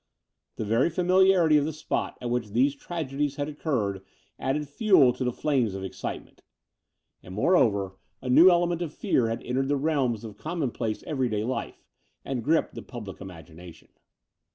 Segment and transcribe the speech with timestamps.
[0.55, 4.01] The very familiarity of the spot at which these tragedies had occurred
[4.39, 6.41] added fuel to the flames of excitement:
[7.21, 10.23] and, moreover, a new The Brighton Road 35 element of fear had entered the realms
[10.23, 11.85] of com monplace everyday life
[12.25, 13.89] and gripped the public imagination.